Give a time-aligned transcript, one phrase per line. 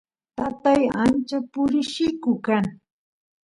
[0.37, 2.65] tatay ancha purilliku kan